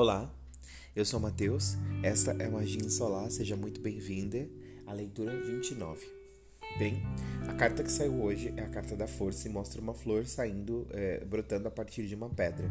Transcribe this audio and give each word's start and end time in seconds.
Olá, 0.00 0.32
eu 0.94 1.04
sou 1.04 1.18
Matheus, 1.18 1.76
esta 2.04 2.30
é 2.30 2.48
Magia 2.48 2.88
Solar, 2.88 3.28
seja 3.32 3.56
muito 3.56 3.80
bem-vinda 3.80 4.48
à 4.86 4.92
leitura 4.92 5.36
29. 5.42 6.06
Bem, 6.78 7.02
a 7.48 7.54
carta 7.54 7.82
que 7.82 7.90
saiu 7.90 8.22
hoje 8.22 8.54
é 8.56 8.62
a 8.62 8.68
carta 8.68 8.94
da 8.94 9.08
força 9.08 9.48
e 9.48 9.50
mostra 9.50 9.80
uma 9.80 9.92
flor 9.92 10.24
saindo, 10.24 10.86
é, 10.92 11.24
brotando 11.24 11.66
a 11.66 11.70
partir 11.72 12.06
de 12.06 12.14
uma 12.14 12.30
pedra. 12.30 12.70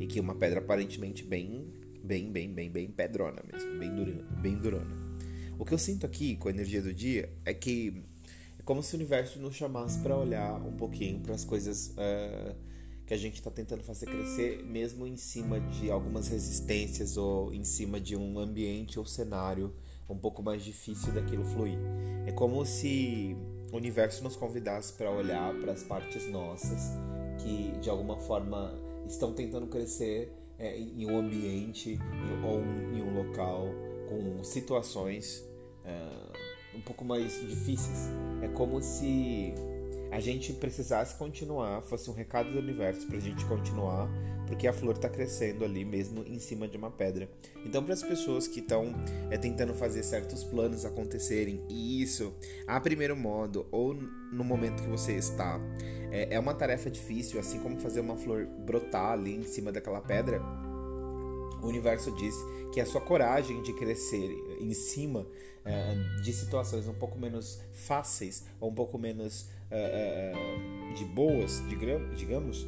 E 0.00 0.06
que 0.08 0.18
é 0.18 0.20
uma 0.20 0.34
pedra 0.34 0.58
aparentemente 0.58 1.22
bem, 1.22 1.72
bem, 2.02 2.28
bem, 2.32 2.52
bem, 2.52 2.68
bem 2.68 2.90
pedrona 2.90 3.40
mesmo, 3.44 3.78
bem 3.78 3.94
durona, 3.94 4.22
bem 4.42 4.56
durona. 4.56 4.96
O 5.60 5.64
que 5.64 5.72
eu 5.72 5.78
sinto 5.78 6.06
aqui 6.06 6.34
com 6.34 6.48
a 6.48 6.50
energia 6.50 6.82
do 6.82 6.92
dia 6.92 7.32
é 7.44 7.54
que 7.54 8.02
é 8.58 8.62
como 8.64 8.82
se 8.82 8.94
o 8.94 8.96
universo 8.96 9.38
nos 9.38 9.54
chamasse 9.54 10.00
para 10.00 10.16
olhar 10.16 10.60
um 10.60 10.76
pouquinho 10.76 11.20
para 11.20 11.36
as 11.36 11.44
coisas. 11.44 11.90
Uh, 11.90 12.68
que 13.10 13.14
a 13.14 13.18
gente 13.18 13.34
está 13.34 13.50
tentando 13.50 13.82
fazer 13.82 14.06
crescer, 14.06 14.62
mesmo 14.62 15.04
em 15.04 15.16
cima 15.16 15.58
de 15.58 15.90
algumas 15.90 16.28
resistências 16.28 17.16
ou 17.16 17.52
em 17.52 17.64
cima 17.64 18.00
de 18.00 18.14
um 18.14 18.38
ambiente 18.38 19.00
ou 19.00 19.04
cenário 19.04 19.74
um 20.08 20.16
pouco 20.16 20.40
mais 20.44 20.62
difícil 20.62 21.12
daquilo 21.12 21.44
fluir. 21.44 21.76
É 22.24 22.30
como 22.30 22.64
se 22.64 23.36
o 23.72 23.76
universo 23.76 24.22
nos 24.22 24.36
convidasse 24.36 24.92
para 24.92 25.10
olhar 25.10 25.52
para 25.58 25.72
as 25.72 25.82
partes 25.82 26.30
nossas 26.30 26.92
que 27.42 27.72
de 27.80 27.90
alguma 27.90 28.16
forma 28.16 28.80
estão 29.08 29.32
tentando 29.32 29.66
crescer 29.66 30.32
é, 30.56 30.78
em 30.78 31.04
um 31.04 31.18
ambiente 31.18 31.98
ou 32.44 32.60
em 32.96 33.02
um 33.02 33.12
local 33.12 33.66
com 34.08 34.44
situações 34.44 35.44
é, 35.84 36.76
um 36.76 36.80
pouco 36.80 37.04
mais 37.04 37.40
difíceis. 37.40 38.08
É 38.40 38.46
como 38.46 38.80
se 38.80 39.52
a 40.10 40.20
gente 40.20 40.52
precisasse 40.52 41.14
continuar, 41.14 41.82
fosse 41.82 42.10
um 42.10 42.12
recado 42.12 42.50
do 42.50 42.58
universo 42.58 43.06
para 43.06 43.16
a 43.16 43.20
gente 43.20 43.44
continuar, 43.46 44.08
porque 44.46 44.66
a 44.66 44.72
flor 44.72 44.96
está 44.96 45.08
crescendo 45.08 45.64
ali 45.64 45.84
mesmo 45.84 46.24
em 46.26 46.38
cima 46.40 46.66
de 46.66 46.76
uma 46.76 46.90
pedra. 46.90 47.30
Então, 47.64 47.84
para 47.84 47.94
as 47.94 48.02
pessoas 48.02 48.48
que 48.48 48.58
estão 48.58 48.92
é, 49.30 49.38
tentando 49.38 49.72
fazer 49.72 50.02
certos 50.02 50.42
planos 50.42 50.84
acontecerem, 50.84 51.64
e 51.68 52.02
isso, 52.02 52.34
a 52.66 52.80
primeiro 52.80 53.16
modo, 53.16 53.66
ou 53.70 53.94
no 53.94 54.42
momento 54.42 54.82
que 54.82 54.88
você 54.88 55.12
está, 55.12 55.60
é, 56.10 56.34
é 56.34 56.40
uma 56.40 56.54
tarefa 56.54 56.90
difícil, 56.90 57.38
assim 57.38 57.60
como 57.60 57.78
fazer 57.78 58.00
uma 58.00 58.16
flor 58.16 58.46
brotar 58.46 59.12
ali 59.12 59.36
em 59.36 59.44
cima 59.44 59.70
daquela 59.70 60.00
pedra. 60.00 60.42
O 61.62 61.68
universo 61.68 62.10
diz 62.16 62.34
que 62.72 62.80
a 62.80 62.86
sua 62.86 63.00
coragem 63.00 63.62
de 63.62 63.72
crescer 63.74 64.30
em 64.60 64.72
cima 64.72 65.26
é, 65.64 65.94
de 66.22 66.32
situações 66.32 66.86
um 66.86 66.94
pouco 66.94 67.18
menos 67.18 67.60
fáceis 67.72 68.44
ou 68.60 68.70
um 68.70 68.74
pouco 68.74 68.98
menos 68.98 69.48
é, 69.70 70.32
é, 70.34 70.94
de 70.94 71.04
boas, 71.04 71.62
digamos, 72.16 72.66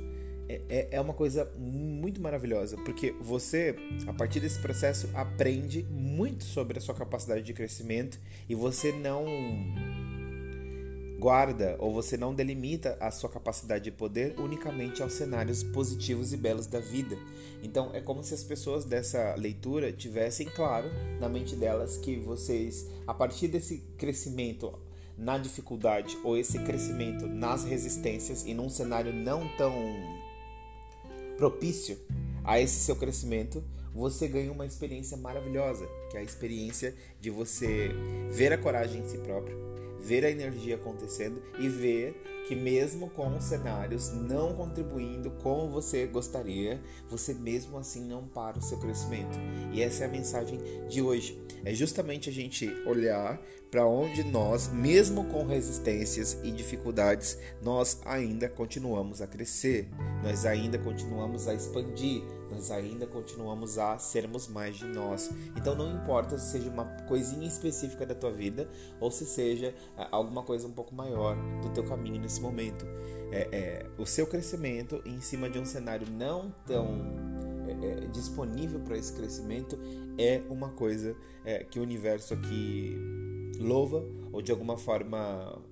é, 0.49 0.89
é 0.91 1.01
uma 1.01 1.15
coisa 1.15 1.51
muito 1.57 2.21
maravilhosa, 2.21 2.77
porque 2.79 3.13
você, 3.21 3.75
a 4.07 4.13
partir 4.13 4.41
desse 4.41 4.61
processo, 4.61 5.09
aprende 5.15 5.83
muito 5.85 6.45
sobre 6.45 6.79
a 6.79 6.81
sua 6.81 6.95
capacidade 6.95 7.43
de 7.43 7.53
crescimento 7.53 8.21
e 8.49 8.55
você 8.55 8.93
não 8.93 9.25
guarda 11.23 11.77
ou 11.79 11.93
você 11.93 12.17
não 12.17 12.35
delimita 12.35 12.97
a 12.99 13.09
sua 13.13 13.31
capacidade 13.31 13.85
de 13.85 13.93
poder 13.93 14.35
unicamente 14.41 15.05
aos 15.05 15.13
cenários 15.13 15.63
positivos 15.63 16.33
e 16.33 16.37
belos 16.37 16.67
da 16.67 16.81
vida. 16.81 17.17
Então 17.63 17.91
é 17.95 18.01
como 18.01 18.25
se 18.25 18.35
as 18.35 18.43
pessoas 18.43 18.85
dessa 18.85 19.37
leitura 19.37 19.93
tivessem 19.93 20.49
claro 20.49 20.91
na 21.21 21.29
mente 21.29 21.55
delas 21.55 21.97
que 21.97 22.17
vocês, 22.17 22.89
a 23.07 23.15
partir 23.15 23.47
desse 23.47 23.79
crescimento 23.97 24.77
na 25.17 25.39
dificuldade 25.39 26.19
ou 26.25 26.37
esse 26.37 26.59
crescimento 26.59 27.29
nas 27.29 27.63
resistências 27.63 28.45
e 28.45 28.53
num 28.53 28.69
cenário 28.69 29.13
não 29.13 29.47
tão 29.57 29.73
propício 31.37 32.01
a 32.43 32.61
esse 32.61 32.81
seu 32.81 32.97
crescimento, 32.97 33.63
você 33.95 34.27
ganha 34.27 34.51
uma 34.51 34.67
experiência 34.67 35.17
maravilhosa, 35.17 35.87
que 36.11 36.17
é 36.17 36.21
a 36.21 36.25
experiência 36.25 36.97
de 37.21 37.31
você 37.31 37.91
ver 38.33 38.53
a 38.53 38.59
coragem 38.59 39.03
em 39.03 39.09
si 39.09 39.19
próprio, 39.19 39.72
ver 40.03 40.25
a 40.25 40.31
energia 40.31 40.75
acontecendo 40.75 41.43
e 41.59 41.69
ver 41.69 42.21
que 42.47 42.57
mesmo 42.57 43.09
com 43.11 43.37
os 43.37 43.45
cenários 43.45 44.13
não 44.13 44.55
contribuindo 44.55 45.31
como 45.43 45.71
você 45.71 46.07
gostaria, 46.07 46.83
você 47.09 47.33
mesmo 47.33 47.79
assim 47.79 48.05
não 48.05 48.27
para 48.27 48.59
o 48.59 48.63
seu 48.63 48.79
crescimento. 48.79 49.39
E 49.73 49.81
essa 49.81 50.05
é 50.05 50.07
a 50.07 50.11
mensagem 50.11 50.61
de 50.89 51.01
hoje. 51.01 51.41
É 51.65 51.73
justamente 51.73 52.29
a 52.29 52.33
gente 52.33 52.69
olhar 52.85 53.41
para 53.71 53.87
onde 53.87 54.23
nós, 54.25 54.69
mesmo 54.69 55.25
com 55.25 55.47
resistências 55.47 56.37
e 56.43 56.51
dificuldades, 56.51 57.39
nós 57.63 58.01
ainda 58.05 58.49
continuamos 58.49 59.23
a 59.23 59.27
crescer, 59.27 59.89
nós 60.23 60.45
ainda 60.45 60.79
continuamos 60.79 61.49
a 61.49 61.55
expandir, 61.55 62.23
nós 62.53 62.71
ainda 62.71 63.07
continuamos 63.07 63.79
a 63.79 63.99
sermos 63.99 64.47
mais 64.47 64.77
de 64.77 64.87
nós. 64.87 65.31
Então 65.57 65.75
não 65.75 65.91
importa 65.91 66.39
se 66.39 66.53
seja 66.53 66.69
uma 66.69 66.85
coisinha 67.09 67.47
específica 67.47 68.05
da 68.05 68.15
tua 68.15 68.31
vida 68.31 68.69
ou 69.01 69.11
se 69.11 69.27
seja 69.27 69.75
é, 69.97 70.07
alguma 70.11 70.43
coisa 70.43 70.67
um 70.67 70.73
pouco 70.73 70.95
maior 70.95 71.37
do 71.63 71.71
teu 71.71 71.85
caminho 71.85 72.21
nesse 72.21 72.41
momento. 72.41 72.85
É, 73.31 73.49
é 73.53 73.87
o 73.99 74.05
seu 74.05 74.27
crescimento 74.27 75.03
em 75.05 75.21
cima 75.21 75.49
de 75.49 75.59
um 75.59 75.65
cenário 75.65 76.07
não 76.11 76.55
tão 76.67 77.33
é, 77.67 78.05
é 78.05 78.07
disponível 78.09 78.81
para 78.81 78.97
esse 78.99 79.13
crescimento 79.13 79.79
é 80.19 80.43
uma 80.51 80.71
coisa 80.71 81.17
é, 81.45 81.65
que 81.65 81.79
o 81.79 81.83
universo 81.83 82.35
aqui 82.35 82.97
louva 83.59 84.05
ou 84.33 84.43
de 84.43 84.51
alguma 84.51 84.77
forma 84.77 85.63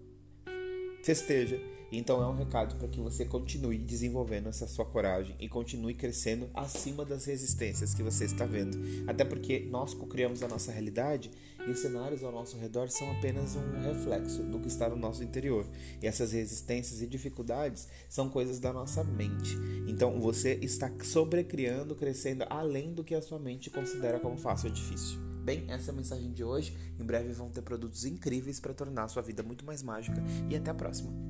festeja 1.02 1.60
então 1.98 2.22
é 2.22 2.26
um 2.26 2.36
recado 2.36 2.76
para 2.76 2.88
que 2.88 3.00
você 3.00 3.24
continue 3.24 3.78
desenvolvendo 3.78 4.48
essa 4.48 4.66
sua 4.66 4.84
coragem 4.84 5.34
e 5.40 5.48
continue 5.48 5.94
crescendo 5.94 6.48
acima 6.54 7.04
das 7.04 7.24
resistências 7.24 7.94
que 7.94 8.02
você 8.02 8.24
está 8.24 8.44
vendo. 8.44 8.78
Até 9.06 9.24
porque 9.24 9.66
nós 9.70 9.94
criamos 9.94 10.42
a 10.42 10.48
nossa 10.48 10.70
realidade 10.70 11.30
e 11.66 11.70
os 11.70 11.80
cenários 11.80 12.22
ao 12.22 12.32
nosso 12.32 12.56
redor 12.56 12.88
são 12.88 13.10
apenas 13.10 13.56
um 13.56 13.80
reflexo 13.80 14.42
do 14.44 14.58
que 14.60 14.68
está 14.68 14.88
no 14.88 14.96
nosso 14.96 15.22
interior. 15.22 15.66
E 16.00 16.06
essas 16.06 16.32
resistências 16.32 17.02
e 17.02 17.06
dificuldades 17.06 17.88
são 18.08 18.28
coisas 18.28 18.58
da 18.58 18.72
nossa 18.72 19.04
mente. 19.04 19.56
Então 19.86 20.20
você 20.20 20.58
está 20.62 20.90
sobrecriando, 21.02 21.94
crescendo 21.94 22.44
além 22.48 22.92
do 22.94 23.04
que 23.04 23.14
a 23.14 23.22
sua 23.22 23.38
mente 23.38 23.70
considera 23.70 24.20
como 24.20 24.36
fácil 24.36 24.68
ou 24.68 24.74
difícil. 24.74 25.18
Bem, 25.42 25.64
essa 25.68 25.90
é 25.90 25.92
a 25.92 25.96
mensagem 25.96 26.32
de 26.32 26.44
hoje. 26.44 26.76
Em 26.98 27.04
breve 27.04 27.32
vão 27.32 27.50
ter 27.50 27.62
produtos 27.62 28.04
incríveis 28.04 28.60
para 28.60 28.74
tornar 28.74 29.04
a 29.04 29.08
sua 29.08 29.22
vida 29.22 29.42
muito 29.42 29.64
mais 29.64 29.82
mágica 29.82 30.22
e 30.48 30.56
até 30.56 30.70
a 30.70 30.74
próxima. 30.74 31.29